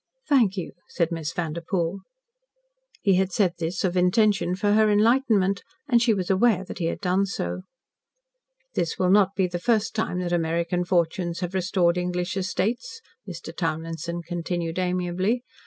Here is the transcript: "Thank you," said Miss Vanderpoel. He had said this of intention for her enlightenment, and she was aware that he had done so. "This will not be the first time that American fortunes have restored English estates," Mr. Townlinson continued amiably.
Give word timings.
"Thank 0.27 0.57
you," 0.57 0.71
said 0.87 1.11
Miss 1.11 1.31
Vanderpoel. 1.31 1.99
He 3.03 3.17
had 3.17 3.31
said 3.31 3.53
this 3.59 3.83
of 3.83 3.95
intention 3.95 4.55
for 4.55 4.71
her 4.71 4.89
enlightenment, 4.89 5.61
and 5.87 6.01
she 6.01 6.11
was 6.11 6.31
aware 6.31 6.63
that 6.63 6.79
he 6.79 6.85
had 6.85 6.99
done 7.01 7.27
so. 7.27 7.61
"This 8.73 8.97
will 8.97 9.11
not 9.11 9.35
be 9.35 9.45
the 9.45 9.59
first 9.59 9.93
time 9.93 10.17
that 10.21 10.33
American 10.33 10.85
fortunes 10.85 11.41
have 11.41 11.53
restored 11.53 11.99
English 11.99 12.35
estates," 12.35 12.99
Mr. 13.29 13.55
Townlinson 13.55 14.23
continued 14.23 14.79
amiably. 14.79 15.43